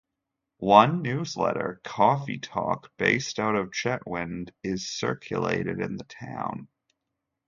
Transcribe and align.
One 0.57 1.03
newsletter, 1.03 1.79
"Coffee 1.83 2.39
Talk", 2.39 2.91
based 2.97 3.37
out 3.37 3.55
of 3.55 3.69
Chetwynd, 3.71 4.51
is 4.63 4.89
circulated 4.89 5.79
in 5.79 5.95
the 5.95 6.05
town. 6.05 6.69